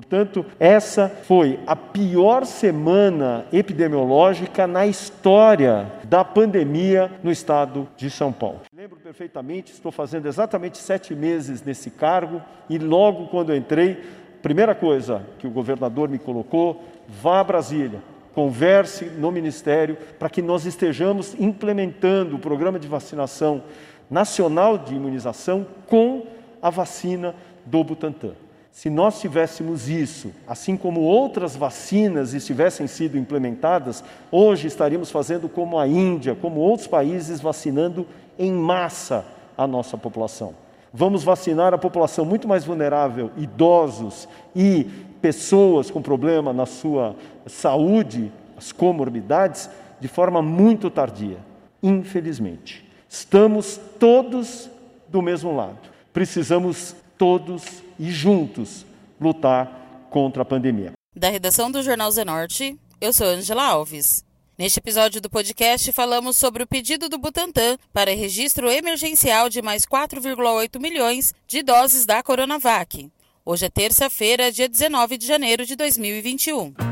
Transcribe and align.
Portanto, 0.00 0.46
essa 0.58 1.10
foi 1.10 1.60
a 1.66 1.76
pior 1.76 2.46
semana 2.46 3.44
epidemiológica 3.52 4.66
na 4.66 4.86
história 4.86 5.92
da 6.04 6.24
pandemia 6.24 7.12
no 7.22 7.30
estado 7.30 7.86
de 7.98 8.08
São 8.08 8.32
Paulo. 8.32 8.62
Lembro 8.74 8.98
perfeitamente, 8.98 9.74
estou 9.74 9.92
fazendo 9.92 10.26
exatamente 10.26 10.78
sete 10.78 11.14
meses 11.14 11.62
nesse 11.62 11.90
cargo 11.90 12.40
e 12.66 12.78
logo 12.78 13.26
quando 13.26 13.54
entrei, 13.54 14.02
primeira 14.40 14.74
coisa 14.74 15.22
que 15.38 15.46
o 15.46 15.50
governador 15.50 16.08
me 16.08 16.18
colocou, 16.18 16.82
vá 17.06 17.40
a 17.40 17.44
Brasília, 17.44 18.00
converse 18.34 19.04
no 19.04 19.30
Ministério 19.30 19.98
para 20.18 20.30
que 20.30 20.40
nós 20.40 20.64
estejamos 20.64 21.38
implementando 21.38 22.36
o 22.36 22.40
programa 22.40 22.78
de 22.78 22.88
vacinação 22.88 23.62
nacional 24.10 24.78
de 24.78 24.94
imunização 24.94 25.66
com 25.86 26.26
a 26.62 26.70
vacina 26.70 27.34
do 27.66 27.84
Butantan. 27.84 28.32
Se 28.72 28.88
nós 28.88 29.20
tivéssemos 29.20 29.88
isso, 29.88 30.32
assim 30.46 30.76
como 30.76 31.00
outras 31.00 31.56
vacinas 31.56 32.34
estivessem 32.34 32.86
sido 32.86 33.18
implementadas, 33.18 34.02
hoje 34.30 34.68
estaríamos 34.68 35.10
fazendo 35.10 35.48
como 35.48 35.78
a 35.78 35.86
Índia, 35.86 36.34
como 36.34 36.60
outros 36.60 36.86
países, 36.86 37.40
vacinando 37.40 38.06
em 38.38 38.52
massa 38.52 39.24
a 39.58 39.66
nossa 39.66 39.98
população. 39.98 40.54
Vamos 40.92 41.22
vacinar 41.22 41.74
a 41.74 41.78
população 41.78 42.24
muito 42.24 42.48
mais 42.48 42.64
vulnerável, 42.64 43.30
idosos 43.36 44.28
e 44.54 44.84
pessoas 45.20 45.90
com 45.90 46.00
problema 46.00 46.52
na 46.52 46.66
sua 46.66 47.14
saúde, 47.46 48.32
as 48.56 48.72
comorbidades, 48.72 49.68
de 50.00 50.08
forma 50.08 50.40
muito 50.40 50.90
tardia. 50.90 51.38
Infelizmente, 51.82 52.88
estamos 53.08 53.78
todos 53.98 54.70
do 55.08 55.20
mesmo 55.20 55.54
lado. 55.54 55.78
Precisamos 56.12 56.94
todos 57.18 57.82
e 58.00 58.10
juntos 58.10 58.86
lutar 59.20 60.08
contra 60.10 60.40
a 60.40 60.44
pandemia. 60.44 60.92
Da 61.14 61.28
redação 61.28 61.70
do 61.70 61.82
Jornal 61.82 62.10
Zenorte, 62.10 62.74
eu 62.98 63.12
sou 63.12 63.26
Angela 63.26 63.66
Alves. 63.66 64.24
Neste 64.56 64.78
episódio 64.78 65.20
do 65.20 65.28
podcast, 65.28 65.92
falamos 65.92 66.36
sobre 66.36 66.62
o 66.62 66.66
pedido 66.66 67.08
do 67.08 67.18
Butantan 67.18 67.76
para 67.92 68.14
registro 68.14 68.70
emergencial 68.70 69.50
de 69.50 69.60
mais 69.60 69.84
4,8 69.84 70.80
milhões 70.80 71.34
de 71.46 71.62
doses 71.62 72.06
da 72.06 72.22
Coronavac. 72.22 73.10
Hoje 73.44 73.66
é 73.66 73.70
terça-feira, 73.70 74.50
dia 74.50 74.68
19 74.68 75.18
de 75.18 75.26
janeiro 75.26 75.66
de 75.66 75.76
2021. 75.76 76.89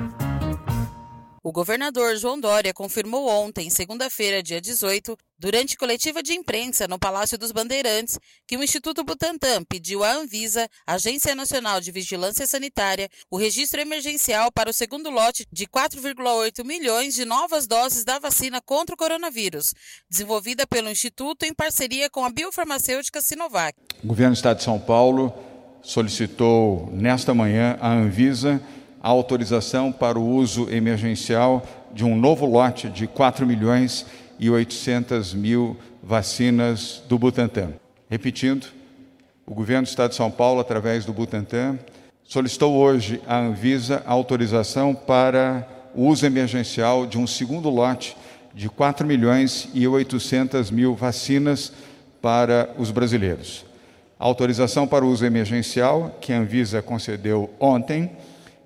O 1.49 1.51
governador 1.51 2.15
João 2.19 2.39
Dória 2.39 2.75
confirmou 2.75 3.27
ontem, 3.27 3.71
segunda-feira, 3.71 4.43
dia 4.43 4.61
18, 4.61 5.17
durante 5.39 5.79
coletiva 5.79 6.23
de 6.23 6.35
imprensa 6.35 6.87
no 6.87 6.99
Palácio 6.99 7.39
dos 7.39 7.53
Bandeirantes, 7.53 8.19
que 8.47 8.55
o 8.55 8.63
Instituto 8.63 9.03
Butantan 9.03 9.65
pediu 9.65 10.05
à 10.05 10.13
Anvisa, 10.13 10.69
Agência 10.87 11.35
Nacional 11.35 11.81
de 11.81 11.91
Vigilância 11.91 12.47
Sanitária, 12.47 13.09
o 13.31 13.39
registro 13.39 13.81
emergencial 13.81 14.53
para 14.53 14.69
o 14.69 14.75
segundo 14.75 15.09
lote 15.09 15.47
de 15.51 15.67
4,8 15.67 16.63
milhões 16.67 17.15
de 17.15 17.25
novas 17.25 17.67
doses 17.67 18.05
da 18.05 18.19
vacina 18.19 18.61
contra 18.61 18.95
o 18.95 18.99
coronavírus, 18.99 19.73
desenvolvida 20.07 20.67
pelo 20.67 20.91
Instituto 20.91 21.45
em 21.45 21.55
parceria 21.55 22.11
com 22.11 22.27
a 22.27 22.31
biofarmacêutica 22.31 23.23
Sinovac. 23.23 23.75
O 24.05 24.07
governo 24.07 24.35
do 24.35 24.37
Estado 24.37 24.59
de 24.59 24.65
São 24.65 24.79
Paulo 24.79 25.33
solicitou 25.83 26.91
nesta 26.93 27.33
manhã 27.33 27.79
à 27.81 27.91
Anvisa 27.91 28.63
a 29.03 29.09
autorização 29.09 29.93
para 29.93 30.19
o 30.19 30.29
uso 30.29 30.69
emergencial 30.71 31.65
de 31.93 32.05
um 32.05 32.17
novo 32.17 32.47
lote 32.47 32.89
de 32.89 33.07
4 33.07 33.47
milhões 33.47 34.07
e 34.39 34.51
800 34.51 35.35
mil 35.35 35.77
vacinas 36.03 37.03
do 37.09 37.19
Butantan. 37.19 37.73
Repetindo, 38.11 38.67
o 39.47 39.55
governo 39.55 39.85
do 39.85 39.89
Estado 39.89 40.11
de 40.11 40.17
São 40.17 40.31
Paulo, 40.31 40.61
através 40.61 41.05
do 41.05 41.13
Butantan, 41.13 41.79
solicitou 42.25 42.75
hoje 42.75 43.21
à 43.27 43.39
Anvisa 43.39 44.03
a 44.07 44.13
autorização 44.13 44.95
para 44.95 45.67
o 45.95 46.07
uso 46.07 46.27
emergencial 46.27 47.07
de 47.07 47.19
um 47.19 47.27
segundo 47.27 47.71
lote 47.71 48.17
de 48.55 48.69
4 48.69 49.07
milhões 49.07 49.69
e 49.73 49.87
800 49.87 50.71
mil 50.71 50.95
vacinas 50.95 51.73
para 52.21 52.71
os 52.79 52.91
brasileiros. 52.91 53.65
A 54.19 54.25
autorização 54.25 54.87
para 54.87 55.05
o 55.05 55.09
uso 55.09 55.25
emergencial, 55.25 56.17
que 56.21 56.33
a 56.33 56.39
Anvisa 56.39 56.83
concedeu 56.83 57.51
ontem, 57.61 58.11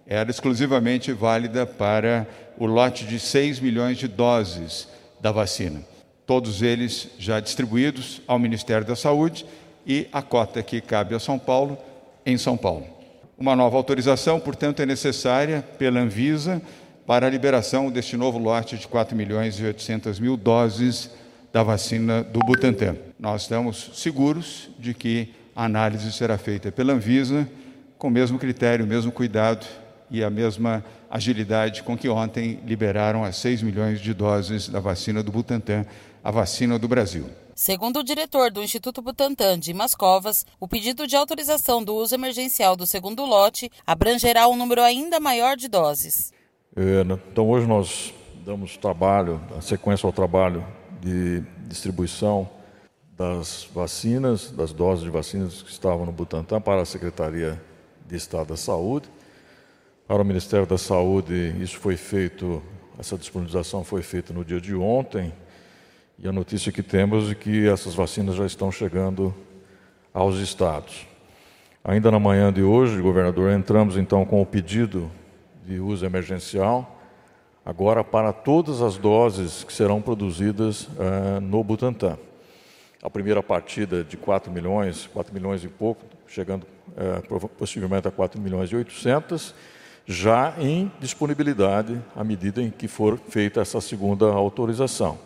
era 0.07 0.31
exclusivamente 0.31 1.13
válida 1.13 1.65
para 1.65 2.27
o 2.59 2.67
lote 2.67 3.05
de 3.05 3.19
6 3.19 3.61
milhões 3.61 3.99
de 3.99 4.09
doses 4.09 4.89
da 5.21 5.31
vacina. 5.31 5.83
Todos 6.27 6.63
eles 6.63 7.09
já 7.19 7.41
distribuídos 7.41 8.21
ao 8.27 8.39
Ministério 8.39 8.87
da 8.87 8.97
Saúde 8.97 9.47
e 9.87 10.09
a 10.13 10.23
cota 10.23 10.63
que 10.63 10.81
cabe 10.81 11.15
a 11.15 11.19
São 11.19 11.39
Paulo, 11.39 11.79
em 12.25 12.37
São 12.39 12.57
Paulo. 12.57 12.87
Uma 13.37 13.57
nova 13.57 13.77
autorização, 13.77 14.39
portanto, 14.39 14.81
é 14.81 14.87
necessária 14.87 15.65
pela 15.79 16.01
Anvisa 16.01 16.63
para 17.07 17.27
a 17.27 17.31
liberação 17.31 17.91
deste 17.91 18.17
novo 18.17 18.39
lote 18.39 18.77
de 18.77 18.87
4 18.87 19.17
milhões 19.17 19.59
e 19.59 19.65
800 19.65 20.21
mil 20.21 20.37
doses 20.37 21.11
da 21.53 21.63
vacina 21.63 22.23
do 22.23 22.39
Butantan. 22.41 22.97
Nós 23.19 23.43
estamos 23.43 23.91
seguros 23.95 24.71
de 24.79 24.95
que 24.95 25.35
a 25.55 25.65
análise 25.65 26.11
será 26.13 26.39
feita 26.39 26.71
pela 26.71 26.93
Anvisa 26.93 27.49
com 27.99 28.09
o 28.09 28.11
mesmo 28.11 28.39
critério, 28.39 28.85
o 28.85 28.89
mesmo 28.89 29.13
cuidado 29.13 29.67
e 30.13 30.23
a 30.23 30.29
mesma 30.29 30.85
agilidade 31.11 31.83
com 31.83 31.97
que 31.97 32.09
ontem 32.09 32.61
liberaram 32.67 33.25
as 33.25 33.37
6 33.37 33.63
milhões 33.63 33.99
de 33.99 34.13
doses 34.13 34.69
da 34.69 34.79
vacina 34.79 35.23
do 35.23 35.33
Butantan, 35.33 35.87
a 36.23 36.31
vacina 36.31 36.79
do 36.79 36.87
Brasil. 36.87 37.25
Segundo 37.55 38.01
o 38.01 38.05
diretor 38.05 38.51
do 38.51 38.63
Instituto 38.63 39.01
Butantan, 39.01 39.59
Dimas 39.59 39.95
Covas, 39.95 40.45
o 40.61 40.69
pedido 40.69 41.07
de 41.07 41.17
autorização 41.17 41.83
do 41.83 41.95
uso 41.95 42.15
emergencial 42.15 42.77
do 42.77 42.87
segundo 42.87 43.25
lote 43.25 43.71
abrangerá 43.87 44.47
um 44.49 44.57
número 44.57 44.83
ainda 44.83 45.19
maior 45.19 45.57
de 45.57 45.67
doses. 45.67 46.31
É, 46.77 47.05
né, 47.05 47.19
então, 47.31 47.49
hoje 47.49 47.67
nós 47.67 48.13
damos 48.45 48.77
trabalho, 48.77 49.41
a 49.57 49.63
sequência 49.63 50.07
ao 50.07 50.13
trabalho 50.13 50.67
de 51.01 51.43
distribuição 51.67 52.49
das 53.17 53.67
vacinas, 53.75 54.51
das 54.51 54.73
doses 54.73 55.05
de 55.05 55.11
vacinas 55.11 55.63
que 55.63 55.71
estavam 55.71 56.05
no 56.05 56.13
Butantan 56.13 56.61
para 56.61 56.83
a 56.83 56.87
Secretaria 56.87 57.61
de 58.07 58.17
Estado 58.17 58.49
da 58.49 58.57
Saúde 58.57 59.09
para 60.07 60.21
o 60.21 60.25
Ministério 60.25 60.67
da 60.67 60.77
Saúde, 60.77 61.55
isso 61.61 61.79
foi 61.79 61.97
feito, 61.97 62.63
essa 62.99 63.17
disponibilização 63.17 63.85
foi 63.85 64.03
feita 64.03 64.33
no 64.33 64.45
dia 64.45 64.61
de 64.61 64.75
ontem, 64.75 65.33
e 66.19 66.29
a 66.29 66.33
notícia 66.33 66.71
que 66.71 66.83
temos 66.83 67.31
é 67.31 67.35
que 67.35 67.69
essas 67.69 67.95
vacinas 67.95 68.37
já 68.37 68.45
estão 68.45 68.71
chegando 68.71 69.35
aos 70.13 70.37
estados. 70.39 71.07
Ainda 71.85 72.11
na 72.11 72.19
manhã 72.19 72.53
de 72.53 72.63
hoje, 72.63 73.01
governador, 73.01 73.51
entramos 73.53 73.97
então 73.97 74.25
com 74.25 74.41
o 74.41 74.47
pedido 74.47 75.11
de 75.67 75.81
uso 75.81 76.05
emergencial, 76.05 77.01
agora 77.65 78.05
para 78.05 78.33
todas 78.33 78.83
as 78.83 78.97
doses 78.97 79.65
que 79.65 79.73
serão 79.73 80.03
produzidas 80.03 80.85
uh, 80.85 81.41
no 81.41 81.63
Butantan. 81.65 82.19
A 83.03 83.11
primeira 83.11 83.43
partida 83.43 84.05
de 84.05 84.17
4 84.17 84.53
milhões, 84.53 85.09
4 85.13 85.33
milhões 85.33 85.65
e 85.65 85.69
pouco, 85.69 86.05
chegando 86.29 86.67
uh, 86.91 87.49
possivelmente 87.49 88.07
a 88.07 88.11
4 88.11 88.41
milhões 88.41 88.71
e 88.71 88.77
800, 88.77 89.55
já 90.07 90.55
em 90.59 90.91
disponibilidade 90.99 92.01
à 92.17 92.25
medida 92.25 92.61
em 92.61 92.71
que 92.71 92.89
for 92.89 93.19
feita 93.29 93.61
essa 93.61 93.81
segunda 93.81 94.27
autorização. 94.27 95.19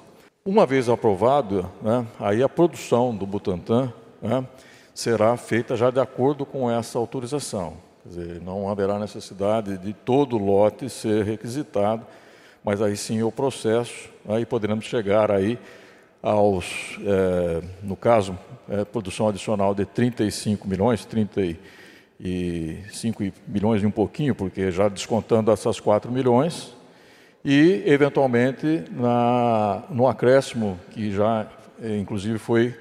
Uma 0.45 0.65
vez 0.67 0.89
aprovado, 0.89 1.69
né, 1.83 2.07
aí 2.21 2.43
a 2.43 2.49
produção 2.49 3.15
do 3.15 3.27
Butantan 3.27 3.93
né, 4.23 4.47
será 4.95 5.37
feita 5.37 5.77
já 5.77 5.91
de 5.91 6.01
acordo 6.01 6.47
com 6.47 6.71
essa 6.71 6.99
autorização. 6.99 7.75
Quer 8.03 8.09
dizer, 8.09 8.41
não 8.43 8.69
haverá 8.69 8.99
necessidade 8.99 9.77
de 9.79 9.93
todo 9.93 10.39
lote 10.39 10.89
ser 10.89 11.25
requisitado, 11.25 12.07
mas 12.63 12.81
aí 12.81 12.97
sim 12.97 13.23
o 13.23 13.33
processo, 13.33 14.09
aí 14.29 14.47
poderemos 14.47 14.85
chegar 14.85 15.31
aí 15.31 15.59
aos, 16.23 16.99
é, 17.05 17.63
no 17.83 17.97
caso, 17.97 18.39
é, 18.69 18.85
produção 18.85 19.29
adicional 19.29 19.75
de 19.75 19.85
35 19.85 20.69
milhões, 20.69 21.05
30 21.05 21.57
e 22.21 22.79
5 22.91 23.23
milhões 23.47 23.83
e 23.83 23.87
um 23.87 23.91
pouquinho, 23.91 24.35
porque 24.35 24.71
já 24.71 24.89
descontando 24.89 25.51
essas 25.51 25.79
4 25.81 26.11
milhões, 26.11 26.75
e 27.45 27.83
eventualmente 27.87 28.85
na, 28.91 29.85
no 29.91 30.09
acréscimo 30.09 30.79
que 30.91 31.13
já 31.13 31.47
eh, 31.81 31.99
inclusive 31.99 32.39
foi 32.39 32.75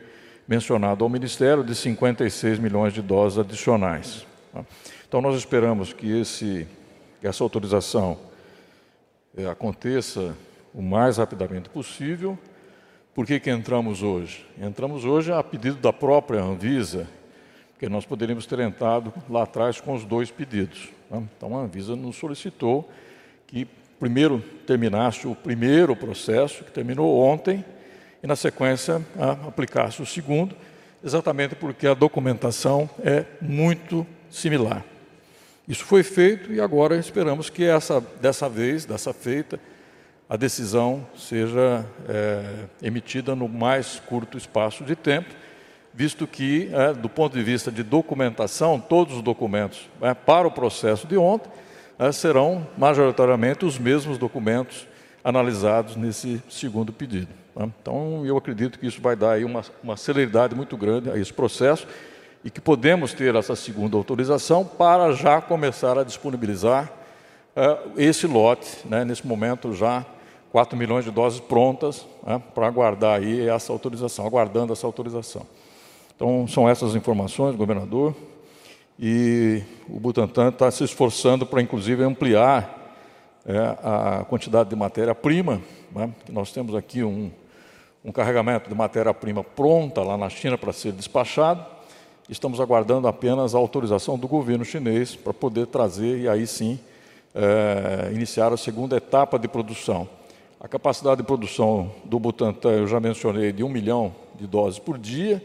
mencionado 0.47 1.03
ao 1.03 1.09
Ministério 1.09 1.63
de 1.63 1.75
56 1.75 2.59
milhões 2.59 2.93
de 2.93 3.01
doses 3.01 3.39
adicionais. 3.39 4.25
Tá? 4.53 4.63
Então 5.07 5.21
nós 5.21 5.35
esperamos 5.35 5.93
que 5.93 6.19
esse, 6.19 6.67
essa 7.21 7.43
autorização 7.43 8.17
é, 9.37 9.47
aconteça 9.47 10.35
o 10.73 10.81
mais 10.81 11.17
rapidamente 11.17 11.69
possível. 11.69 12.37
Por 13.13 13.25
que, 13.25 13.39
que 13.39 13.49
entramos 13.49 14.03
hoje? 14.03 14.45
Entramos 14.61 15.05
hoje 15.05 15.31
a 15.31 15.41
pedido 15.43 15.77
da 15.77 15.93
própria 15.93 16.41
Anvisa, 16.41 17.07
porque 17.75 17.89
nós 17.89 18.05
poderíamos 18.05 18.45
ter 18.45 18.59
entrado 18.59 19.13
lá 19.29 19.43
atrás 19.43 19.81
com 19.81 19.93
os 19.93 20.05
dois 20.05 20.31
pedidos. 20.31 20.87
Né? 21.11 21.21
Então 21.35 21.57
a 21.57 21.61
Anvisa 21.61 21.93
nos 21.93 22.15
solicitou 22.15 22.89
que 23.45 23.67
primeiro 23.99 24.41
terminasse 24.65 25.27
o 25.27 25.35
primeiro 25.35 25.93
processo, 25.93 26.63
que 26.63 26.71
terminou 26.71 27.19
ontem, 27.19 27.65
e 28.23 28.27
na 28.27 28.35
sequência 28.35 29.05
aplicasse 29.45 30.01
o 30.01 30.05
segundo, 30.05 30.55
exatamente 31.03 31.53
porque 31.53 31.85
a 31.85 31.93
documentação 31.93 32.89
é 33.03 33.25
muito 33.41 34.07
similar. 34.31 34.83
Isso 35.67 35.83
foi 35.83 36.01
feito 36.01 36.53
e 36.53 36.61
agora 36.61 36.95
esperamos 36.95 37.49
que 37.49 37.65
essa, 37.65 38.01
dessa 38.21 38.47
vez, 38.47 38.85
dessa 38.85 39.13
feita, 39.13 39.59
a 40.29 40.37
decisão 40.37 41.05
seja 41.17 41.85
é, 42.07 42.65
emitida 42.81 43.35
no 43.35 43.49
mais 43.49 43.99
curto 44.07 44.37
espaço 44.37 44.83
de 44.85 44.95
tempo, 44.95 45.29
visto 45.95 46.27
que, 46.27 46.69
é, 46.73 46.93
do 46.93 47.07
ponto 47.07 47.37
de 47.37 47.43
vista 47.43 47.71
de 47.71 47.81
documentação, 47.81 48.79
todos 48.79 49.15
os 49.15 49.21
documentos 49.21 49.89
é, 50.01 50.13
para 50.13 50.45
o 50.45 50.51
processo 50.51 51.07
de 51.07 51.17
ontem 51.17 51.49
é, 51.97 52.11
serão 52.11 52.67
majoritariamente 52.77 53.65
os 53.65 53.79
mesmos 53.79 54.17
documentos 54.17 54.85
analisados 55.23 55.95
nesse 55.95 56.43
segundo 56.49 56.91
pedido. 56.91 57.29
Tá? 57.55 57.65
Então, 57.81 58.25
eu 58.25 58.35
acredito 58.35 58.77
que 58.77 58.85
isso 58.85 59.01
vai 59.01 59.15
dar 59.15 59.39
uma, 59.45 59.63
uma 59.81 59.95
celeridade 59.95 60.53
muito 60.53 60.75
grande 60.75 61.09
a 61.09 61.17
esse 61.17 61.31
processo 61.31 61.87
e 62.43 62.49
que 62.49 62.59
podemos 62.59 63.13
ter 63.13 63.33
essa 63.33 63.55
segunda 63.55 63.95
autorização 63.95 64.65
para 64.65 65.13
já 65.13 65.41
começar 65.41 65.97
a 65.97 66.03
disponibilizar 66.03 66.91
uh, 67.55 67.91
esse 67.97 68.27
lote, 68.27 68.85
né, 68.85 69.03
nesse 69.05 69.25
momento 69.25 69.73
já 69.73 70.05
4 70.51 70.77
milhões 70.77 71.05
de 71.05 71.11
doses 71.11 71.39
prontas 71.39 72.05
né, 72.23 72.41
para 72.53 72.67
aguardar 72.67 73.17
aí 73.17 73.47
essa 73.47 73.71
autorização, 73.73 74.27
aguardando 74.27 74.73
essa 74.73 74.85
autorização. 74.85 75.47
Então, 76.15 76.47
são 76.47 76.67
essas 76.67 76.95
informações, 76.95 77.55
governador, 77.55 78.15
e 78.99 79.61
o 79.89 79.99
Butantan 79.99 80.49
está 80.49 80.71
se 80.71 80.83
esforçando 80.83 81.45
para, 81.45 81.61
inclusive, 81.61 82.03
ampliar 82.03 82.95
é, 83.45 83.57
a 83.83 84.25
quantidade 84.27 84.69
de 84.69 84.75
matéria-prima. 84.75 85.61
Né, 85.91 86.09
nós 86.29 86.51
temos 86.51 86.73
aqui 86.75 87.03
um, 87.03 87.29
um 88.03 88.11
carregamento 88.11 88.69
de 88.69 88.75
matéria-prima 88.75 89.43
pronta 89.43 90.01
lá 90.01 90.17
na 90.17 90.29
China 90.29 90.57
para 90.57 90.71
ser 90.71 90.91
despachado, 90.93 91.65
Estamos 92.27 92.59
aguardando 92.59 93.07
apenas 93.07 93.53
a 93.53 93.59
autorização 93.59 94.17
do 94.17 94.27
governo 94.27 94.65
chinês 94.65 95.15
para 95.15 95.31
poder 95.31 95.67
trazer 95.67 96.21
e 96.21 96.27
aí 96.27 96.47
sim 96.47 96.79
é, 97.35 98.11
iniciar 98.11 98.51
a 98.51 98.57
segunda 98.57 98.97
etapa 98.97 99.37
de 99.37 99.47
produção. 99.47 100.09
A 100.59 100.67
capacidade 100.67 101.17
de 101.17 101.27
produção 101.27 101.91
do 102.03 102.19
Butantan, 102.19 102.71
eu 102.71 102.87
já 102.87 102.99
mencionei, 102.99 103.51
de 103.51 103.63
um 103.63 103.69
milhão 103.69 104.11
de 104.33 104.47
doses 104.47 104.79
por 104.79 104.97
dia. 104.97 105.39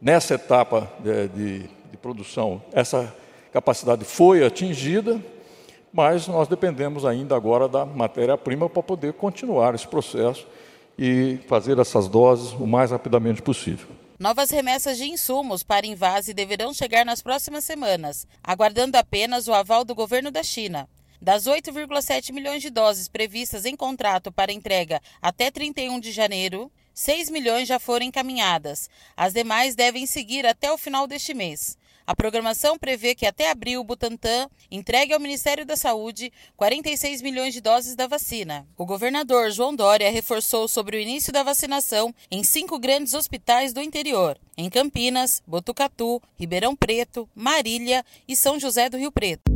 Nessa 0.00 0.34
etapa 0.34 0.90
de, 1.00 1.28
de, 1.28 1.58
de 1.90 1.96
produção, 2.00 2.62
essa 2.72 3.14
capacidade 3.52 4.04
foi 4.04 4.44
atingida, 4.44 5.20
mas 5.92 6.26
nós 6.26 6.48
dependemos 6.48 7.04
ainda 7.04 7.36
agora 7.36 7.68
da 7.68 7.84
matéria-prima 7.84 8.70
para 8.70 8.82
poder 8.82 9.12
continuar 9.12 9.74
esse 9.74 9.86
processo 9.86 10.46
e 10.98 11.38
fazer 11.48 11.78
essas 11.78 12.08
doses 12.08 12.52
o 12.52 12.66
mais 12.66 12.90
rapidamente 12.90 13.42
possível. 13.42 13.88
Novas 14.18 14.50
remessas 14.50 14.96
de 14.96 15.04
insumos 15.04 15.62
para 15.62 15.86
invase 15.86 16.32
deverão 16.32 16.72
chegar 16.72 17.04
nas 17.04 17.22
próximas 17.22 17.64
semanas, 17.64 18.26
aguardando 18.42 18.96
apenas 18.96 19.48
o 19.48 19.52
aval 19.52 19.84
do 19.84 19.94
governo 19.94 20.30
da 20.30 20.42
China. 20.42 20.88
Das 21.20 21.44
8,7 21.44 22.32
milhões 22.32 22.62
de 22.62 22.70
doses 22.70 23.08
previstas 23.08 23.66
em 23.66 23.76
contrato 23.76 24.32
para 24.32 24.52
entrega 24.52 25.00
até 25.20 25.50
31 25.50 26.00
de 26.00 26.12
janeiro, 26.12 26.70
6 27.00 27.30
milhões 27.30 27.66
já 27.66 27.78
foram 27.78 28.04
encaminhadas. 28.04 28.90
As 29.16 29.32
demais 29.32 29.74
devem 29.74 30.04
seguir 30.04 30.44
até 30.44 30.70
o 30.70 30.76
final 30.76 31.06
deste 31.06 31.32
mês. 31.32 31.78
A 32.06 32.14
programação 32.14 32.76
prevê 32.76 33.14
que 33.14 33.24
até 33.24 33.50
abril 33.50 33.80
o 33.80 33.84
Butantan 33.84 34.50
entregue 34.70 35.14
ao 35.14 35.20
Ministério 35.20 35.64
da 35.64 35.76
Saúde 35.76 36.30
46 36.58 37.22
milhões 37.22 37.54
de 37.54 37.62
doses 37.62 37.96
da 37.96 38.06
vacina. 38.06 38.66
O 38.76 38.84
governador 38.84 39.50
João 39.50 39.74
Dória 39.74 40.10
reforçou 40.10 40.68
sobre 40.68 40.98
o 40.98 41.00
início 41.00 41.32
da 41.32 41.42
vacinação 41.42 42.14
em 42.30 42.44
cinco 42.44 42.78
grandes 42.78 43.14
hospitais 43.14 43.72
do 43.72 43.80
interior: 43.80 44.38
em 44.54 44.68
Campinas, 44.68 45.42
Botucatu, 45.46 46.20
Ribeirão 46.38 46.76
Preto, 46.76 47.26
Marília 47.34 48.04
e 48.28 48.36
São 48.36 48.60
José 48.60 48.90
do 48.90 48.98
Rio 48.98 49.10
Preto. 49.10 49.49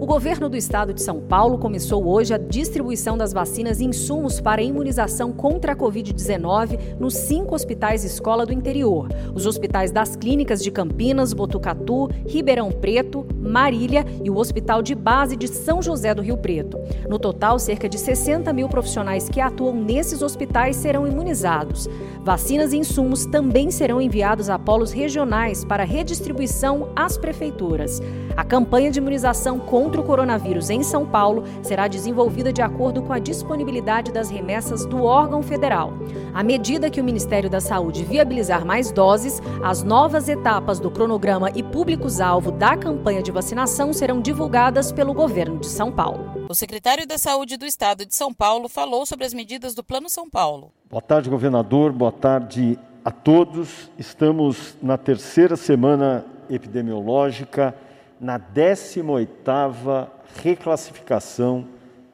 O 0.00 0.06
governo 0.06 0.48
do 0.48 0.56
estado 0.56 0.92
de 0.92 1.00
São 1.00 1.20
Paulo 1.20 1.56
começou 1.56 2.04
hoje 2.06 2.34
a 2.34 2.38
distribuição 2.38 3.16
das 3.16 3.32
vacinas 3.32 3.80
e 3.80 3.84
insumos 3.84 4.40
para 4.40 4.60
imunização 4.60 5.32
contra 5.32 5.72
a 5.72 5.76
Covid-19 5.76 6.98
nos 6.98 7.14
cinco 7.14 7.54
hospitais 7.54 8.04
escola 8.04 8.44
do 8.44 8.52
interior: 8.52 9.08
os 9.32 9.46
hospitais 9.46 9.92
das 9.92 10.16
clínicas 10.16 10.62
de 10.62 10.70
Campinas, 10.72 11.32
Botucatu, 11.32 12.08
Ribeirão 12.26 12.72
Preto, 12.72 13.24
Marília 13.38 14.04
e 14.22 14.28
o 14.28 14.36
Hospital 14.36 14.82
de 14.82 14.96
Base 14.96 15.36
de 15.36 15.46
São 15.46 15.80
José 15.80 16.12
do 16.12 16.22
Rio 16.22 16.36
Preto. 16.36 16.76
No 17.08 17.18
total, 17.18 17.58
cerca 17.60 17.88
de 17.88 17.98
60 17.98 18.52
mil 18.52 18.68
profissionais 18.68 19.28
que 19.28 19.40
atuam 19.40 19.74
nesses 19.74 20.22
hospitais 20.22 20.74
serão 20.74 21.06
imunizados. 21.06 21.88
Vacinas 22.24 22.72
e 22.72 22.78
insumos 22.78 23.26
também 23.26 23.70
serão 23.70 24.00
enviados 24.00 24.50
a 24.50 24.58
polos 24.58 24.90
regionais 24.90 25.64
para 25.64 25.84
redistribuição 25.84 26.88
às 26.96 27.16
prefeituras. 27.16 28.00
A 28.36 28.42
campanha 28.42 28.90
de 28.90 28.98
imunização 28.98 29.60
contra 29.60 30.00
o 30.00 30.04
coronavírus 30.04 30.68
em 30.68 30.82
São 30.82 31.06
Paulo 31.06 31.44
será 31.62 31.86
desenvolvida 31.86 32.52
de 32.52 32.60
acordo 32.60 33.00
com 33.00 33.12
a 33.12 33.20
disponibilidade 33.20 34.10
das 34.10 34.28
remessas 34.28 34.84
do 34.84 35.04
órgão 35.04 35.40
federal. 35.40 35.92
À 36.34 36.42
medida 36.42 36.90
que 36.90 37.00
o 37.00 37.04
Ministério 37.04 37.48
da 37.48 37.60
Saúde 37.60 38.02
viabilizar 38.02 38.66
mais 38.66 38.90
doses, 38.90 39.40
as 39.62 39.84
novas 39.84 40.28
etapas 40.28 40.80
do 40.80 40.90
cronograma 40.90 41.50
e 41.54 41.62
públicos-alvo 41.62 42.50
da 42.50 42.76
campanha 42.76 43.22
de 43.22 43.30
vacinação 43.30 43.92
serão 43.92 44.20
divulgadas 44.20 44.90
pelo 44.90 45.14
governo 45.14 45.60
de 45.60 45.68
São 45.68 45.92
Paulo. 45.92 46.44
O 46.48 46.54
secretário 46.56 47.06
da 47.06 47.18
Saúde 47.18 47.56
do 47.56 47.64
Estado 47.64 48.04
de 48.04 48.16
São 48.16 48.34
Paulo 48.34 48.68
falou 48.68 49.06
sobre 49.06 49.24
as 49.24 49.32
medidas 49.32 49.74
do 49.74 49.84
Plano 49.84 50.10
São 50.10 50.28
Paulo. 50.28 50.72
Boa 50.90 51.02
tarde, 51.02 51.30
governador. 51.30 51.92
Boa 51.92 52.12
tarde 52.12 52.76
a 53.04 53.12
todos. 53.12 53.90
Estamos 53.96 54.76
na 54.82 54.98
terceira 54.98 55.56
semana 55.56 56.24
epidemiológica 56.50 57.74
na 58.24 58.40
18ª 58.40 60.08
reclassificação 60.42 61.66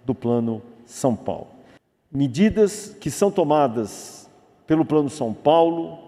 do 0.05 0.13
Plano 0.13 0.61
São 0.85 1.15
Paulo. 1.15 1.47
Medidas 2.11 2.97
que 3.01 3.13
são 3.13 3.31
tomadas 3.31 4.29
pelo 4.67 4.85
Plano 4.85 5.09
São 5.09 5.33
Paulo 5.33 6.01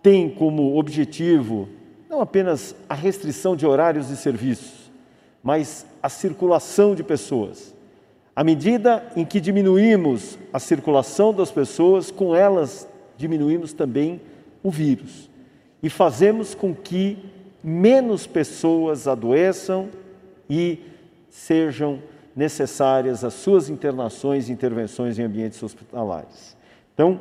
têm 0.00 0.30
como 0.30 0.78
objetivo 0.78 1.68
não 2.08 2.20
apenas 2.20 2.72
a 2.88 2.94
restrição 2.94 3.56
de 3.56 3.66
horários 3.66 4.06
de 4.06 4.16
serviços, 4.16 4.92
mas 5.42 5.84
a 6.00 6.08
circulação 6.08 6.94
de 6.94 7.02
pessoas. 7.02 7.74
À 8.36 8.44
medida 8.44 9.10
em 9.16 9.24
que 9.24 9.40
diminuímos 9.40 10.38
a 10.52 10.60
circulação 10.60 11.34
das 11.34 11.50
pessoas, 11.50 12.12
com 12.12 12.32
elas 12.32 12.88
diminuímos 13.16 13.72
também 13.72 14.20
o 14.62 14.70
vírus 14.70 15.28
e 15.82 15.90
fazemos 15.90 16.54
com 16.54 16.72
que 16.72 17.18
menos 17.68 18.26
pessoas 18.26 19.06
adoeçam 19.06 19.90
e 20.48 20.78
sejam 21.28 22.02
necessárias 22.34 23.24
as 23.24 23.34
suas 23.34 23.68
internações 23.68 24.48
e 24.48 24.52
intervenções 24.52 25.18
em 25.18 25.22
ambientes 25.22 25.62
hospitalares. 25.62 26.56
Então, 26.94 27.20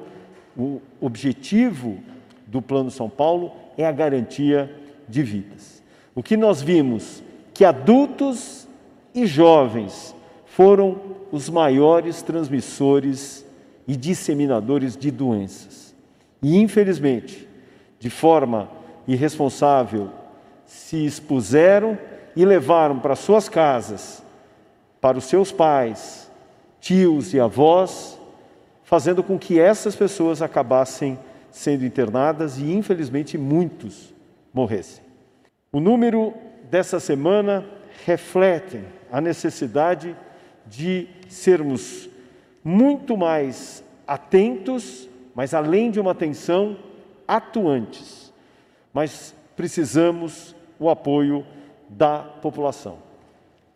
o 0.58 0.82
objetivo 1.02 2.00
do 2.48 2.62
Plano 2.62 2.90
São 2.90 3.10
Paulo 3.10 3.52
é 3.78 3.86
a 3.86 3.92
garantia 3.92 4.74
de 5.08 5.22
vidas. 5.22 5.84
O 6.16 6.24
que 6.24 6.38
nós 6.38 6.62
vimos 6.62 7.22
que 7.54 7.66
adultos 7.66 8.68
e 9.14 9.26
jovens 9.26 10.16
foram 10.46 11.00
os 11.32 11.50
maiores 11.50 12.22
transmissores 12.22 13.46
e 13.88 13.96
disseminadores 13.96 14.96
de 14.96 15.12
doenças. 15.12 15.96
E 16.42 16.58
infelizmente, 16.58 17.48
de 18.00 18.10
forma 18.10 18.70
irresponsável 19.08 20.10
se 20.68 21.06
expuseram 21.06 21.98
e 22.36 22.46
levaram 22.46 23.00
para 23.00 23.16
suas 23.16 23.50
casas, 23.50 24.22
para 25.02 25.18
os 25.18 25.24
seus 25.24 25.52
pais, 25.52 26.30
tios 26.80 27.34
e 27.34 27.40
avós, 27.40 28.20
fazendo 28.84 29.24
com 29.24 29.40
que 29.40 29.60
essas 29.60 29.96
pessoas 29.96 30.42
acabassem 30.42 31.18
sendo 31.50 31.86
internadas 31.86 32.60
e, 32.60 32.72
infelizmente, 32.72 33.38
muitos 33.38 34.14
morressem. 34.54 35.04
O 35.72 35.80
número 35.80 36.34
dessa 36.70 37.00
semana 37.00 37.66
reflete 38.06 38.82
a 39.12 39.20
necessidade 39.20 40.16
de 40.66 41.08
sermos 41.30 42.10
muito 42.64 43.16
mais 43.16 43.84
atentos, 44.06 45.10
mas 45.34 45.54
além 45.54 45.90
de 45.90 46.00
uma 46.00 46.12
atenção, 46.12 46.78
atuantes. 47.28 48.34
Mas 48.94 49.34
precisamos 49.56 50.56
o 50.80 50.90
apoio 50.90 51.46
da 51.90 52.20
população. 52.20 52.98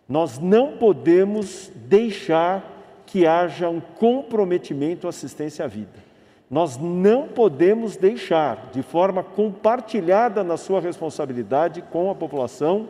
Nós 0.08 0.39
não 0.39 0.77
podemos 0.77 1.72
deixar 1.75 2.63
que 3.05 3.25
haja 3.25 3.70
um 3.70 3.79
comprometimento 3.79 5.08
à 5.08 5.10
assistência 5.10 5.65
à 5.65 5.67
vida. 5.67 6.12
Nós 6.50 6.77
não 6.77 7.29
podemos 7.29 7.96
deixar, 7.96 8.72
de 8.74 8.81
forma 8.81 9.24
compartilhada 9.24 10.43
na 10.43 10.58
sua 10.58 10.81
responsabilidade 10.81 11.81
com 11.81 12.12
a 12.12 12.15
população, 12.15 12.89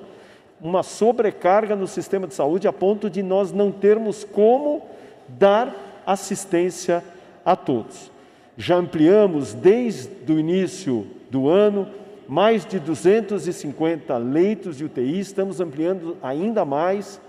uma 0.59 0.83
sobrecarga 0.83 1.75
no 1.75 1.87
sistema 1.87 2.27
de 2.27 2.33
saúde 2.33 2.67
a 2.67 2.73
ponto 2.73 3.09
de 3.09 3.21
nós 3.21 3.51
não 3.51 3.71
termos 3.71 4.23
como 4.23 4.81
dar 5.27 5.75
assistência 6.05 7.03
a 7.45 7.55
todos. 7.55 8.11
Já 8.57 8.75
ampliamos 8.75 9.53
desde 9.53 10.31
o 10.31 10.39
início 10.39 11.07
do 11.29 11.47
ano 11.49 11.87
mais 12.31 12.65
de 12.65 12.79
250 12.79 14.17
leitos 14.17 14.77
de 14.77 14.85
UTI, 14.85 15.19
estamos 15.19 15.59
ampliando 15.59 16.15
ainda 16.23 16.63
mais, 16.63 17.19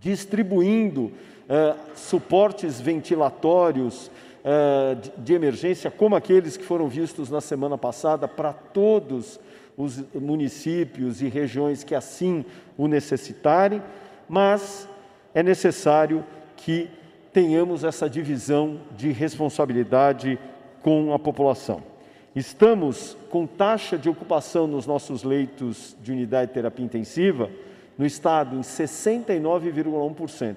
distribuindo 0.00 1.12
eh, 1.48 1.76
suportes 1.94 2.80
ventilatórios 2.80 4.10
eh, 4.42 4.96
de, 5.00 5.12
de 5.16 5.32
emergência, 5.32 5.92
como 5.92 6.16
aqueles 6.16 6.56
que 6.56 6.64
foram 6.64 6.88
vistos 6.88 7.30
na 7.30 7.40
semana 7.40 7.78
passada, 7.78 8.26
para 8.26 8.52
todos 8.52 9.38
os 9.76 10.02
municípios 10.12 11.22
e 11.22 11.28
regiões 11.28 11.84
que 11.84 11.94
assim 11.94 12.44
o 12.76 12.88
necessitarem, 12.88 13.80
mas 14.28 14.88
é 15.32 15.40
necessário 15.40 16.24
que 16.56 16.90
tenhamos 17.32 17.84
essa 17.84 18.10
divisão 18.10 18.80
de 18.96 19.12
responsabilidade 19.12 20.36
com 20.82 21.14
a 21.14 21.18
população. 21.20 21.94
Estamos 22.36 23.16
com 23.30 23.44
taxa 23.46 23.96
de 23.96 24.10
ocupação 24.10 24.66
nos 24.66 24.86
nossos 24.86 25.22
leitos 25.22 25.96
de 26.02 26.12
unidade 26.12 26.48
de 26.48 26.54
terapia 26.54 26.84
intensiva 26.84 27.48
no 27.96 28.04
estado 28.04 28.56
em 28.56 28.60
69,1%. 28.60 30.54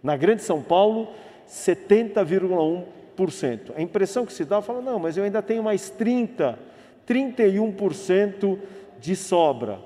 Na 0.00 0.16
Grande 0.16 0.44
São 0.44 0.62
Paulo, 0.62 1.08
70,1%. 1.48 3.72
A 3.74 3.82
impressão 3.82 4.24
que 4.24 4.32
se 4.32 4.44
dá, 4.44 4.62
fala, 4.62 4.80
não, 4.80 5.00
mas 5.00 5.16
eu 5.16 5.24
ainda 5.24 5.42
tenho 5.42 5.60
mais 5.60 5.90
30, 5.90 6.56
31% 7.04 8.56
de 9.00 9.16
sobra. 9.16 9.80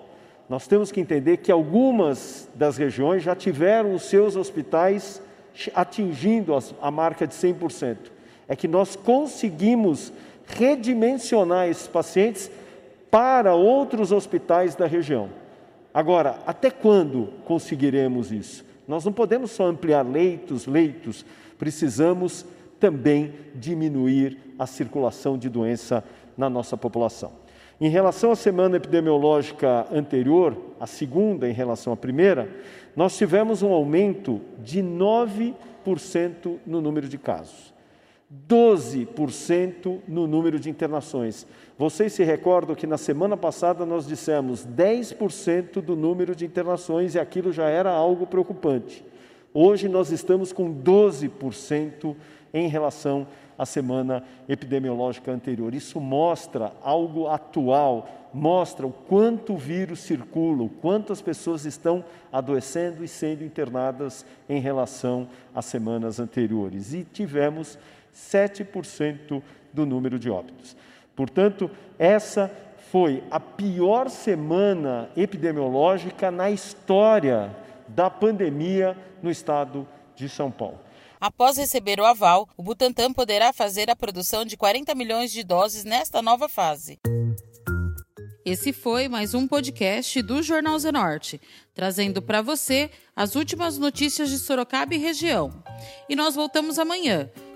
Nós 0.51 0.67
temos 0.67 0.93
que 0.93 1.01
entender 1.01 1.39
que 1.39 1.51
algumas 1.51 2.47
das 2.55 2.77
regiões 2.77 3.23
já 3.23 3.35
tiveram 3.35 3.95
os 3.95 4.03
seus 4.03 4.37
hospitais 4.37 5.23
atingindo 5.75 6.55
a 6.79 6.91
marca 6.91 7.27
de 7.27 7.33
100%. 7.33 7.97
É 8.47 8.55
que 8.55 8.69
nós 8.69 8.97
conseguimos 8.97 10.13
redimensionar 10.47 11.69
esses 11.69 11.87
pacientes 11.87 12.51
para 13.11 13.55
outros 13.55 14.13
hospitais 14.13 14.75
da 14.75 14.87
região. 14.87 15.29
Agora, 15.93 16.39
até 16.47 16.71
quando 16.71 17.29
conseguiremos 17.45 18.33
isso? 18.33 18.65
Nós 18.89 19.05
não 19.05 19.13
podemos 19.13 19.51
só 19.51 19.67
ampliar 19.67 20.03
leitos, 20.03 20.67
leitos, 20.67 21.25
precisamos 21.59 22.45
também 22.81 23.33
diminuir 23.55 24.39
a 24.59 24.67
circulação 24.67 25.39
de 25.39 25.49
doença 25.49 26.03
na 26.37 26.49
nossa 26.49 26.77
população. 26.77 27.33
Em 27.81 27.89
relação 27.89 28.31
à 28.31 28.37
semana 28.37 28.77
epidemiológica 28.77 29.87
anterior, 29.93 30.57
a 30.79 30.87
segunda 30.87 31.49
em 31.49 31.53
relação 31.53 31.93
à 31.93 31.97
primeira, 31.97 32.49
nós 32.95 33.17
tivemos 33.17 33.63
um 33.63 33.73
aumento 33.73 34.41
de 34.63 34.83
9% 34.83 35.55
no 36.67 36.81
número 36.81 37.09
de 37.09 37.19
casos. 37.19 37.72
12% 38.49 40.01
no 40.09 40.27
número 40.27 40.59
de 40.59 40.71
internações. 40.71 41.47
Vocês 41.79 42.13
se 42.13 42.25
recordam 42.25 42.75
que 42.75 42.87
na 42.87 42.97
semana 42.97 43.37
passada 43.37 43.85
nós 43.85 44.07
dissemos 44.07 44.67
10% 44.67 45.81
do 45.81 45.95
número 45.95 46.35
de 46.35 46.47
internações 46.47 47.15
e 47.15 47.19
aquilo 47.19 47.53
já 47.53 47.69
era 47.69 47.91
algo 47.91 48.27
preocupante. 48.27 49.05
Hoje 49.53 49.89
nós 49.89 50.11
estamos 50.11 50.53
com 50.53 50.73
12% 50.73 52.17
em 52.55 52.69
relação 52.69 53.27
à 53.59 53.67
semana 53.67 54.25
epidemiológica 54.49 55.31
anterior. 55.31 55.75
Isso 55.75 56.01
mostra 56.01 56.73
algo 56.83 57.29
atual, 57.29 58.09
mostra 58.33 58.87
o 58.87 58.93
quanto 58.93 59.55
o 59.55 59.59
vírus 59.59 60.01
circula, 60.01 60.63
o 60.63 60.69
quanto 60.69 61.13
as 61.13 61.21
pessoas 61.21 61.67
estão 61.67 62.03
adoecendo 62.33 63.05
e 63.05 63.09
sendo 63.09 63.45
internadas 63.45 64.25
em 64.49 64.59
relação 64.59 65.29
às 65.55 65.67
semanas 65.67 66.19
anteriores. 66.19 66.95
E 66.95 67.05
tivemos 67.05 67.79
7% 68.15 69.43
do 69.73 69.87
número 69.87 70.19
de 70.19 70.31
óbitos. 70.31 70.77
Portanto, 71.17 71.71
essa 71.99 72.51
foi 72.91 73.23
a 73.31 73.41
pior 73.41 74.11
semana 74.11 75.11
epidemiológica 75.17 76.31
na 76.31 76.51
história 76.51 77.55
da 77.89 78.11
pandemia 78.11 78.97
no 79.23 79.31
estado 79.31 79.87
de 80.15 80.29
São 80.29 80.51
Paulo. 80.51 80.79
Após 81.21 81.57
receber 81.57 82.01
o 82.01 82.05
aval, 82.05 82.49
o 82.57 82.63
Butantan 82.63 83.13
poderá 83.13 83.53
fazer 83.53 83.89
a 83.89 83.97
produção 83.97 84.45
de 84.45 84.57
40 84.57 84.95
milhões 84.95 85.31
de 85.31 85.45
doses 85.45 85.85
nesta 85.85 86.21
nova 86.21 86.49
fase. 86.49 86.99
Esse 88.45 88.73
foi 88.73 89.09
mais 89.09 89.33
um 89.33 89.47
podcast 89.47 90.21
do 90.21 90.43
Jornal 90.43 90.77
Zenorte, 90.77 91.41
trazendo 91.73 92.21
para 92.21 92.43
você 92.43 92.91
as 93.15 93.37
últimas 93.37 93.79
notícias 93.79 94.31
de 94.31 94.39
Sorocaba 94.39 94.97
e 94.97 94.99
região. 94.99 95.63
E 96.09 96.17
nós 96.17 96.35
voltamos 96.35 96.77
amanhã 96.77 97.31